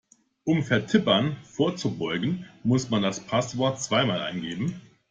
Um 0.45 0.63
Vertippern 0.63 1.37
vorzubeugen, 1.43 2.47
muss 2.63 2.89
man 2.89 3.03
das 3.03 3.19
Passwort 3.19 3.79
zweimal 3.83 4.19
eingeben. 4.21 4.81